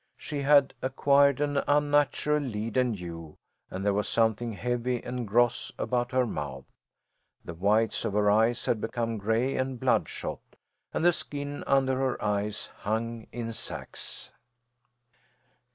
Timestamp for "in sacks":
13.31-14.31